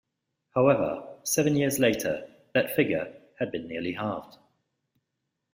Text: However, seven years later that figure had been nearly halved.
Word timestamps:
However, 0.55 1.07
seven 1.21 1.55
years 1.55 1.77
later 1.77 2.27
that 2.55 2.75
figure 2.75 3.13
had 3.37 3.51
been 3.51 3.67
nearly 3.67 3.91
halved. 3.93 4.37